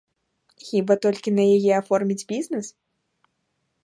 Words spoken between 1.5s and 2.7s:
яе аформіць бізнэс?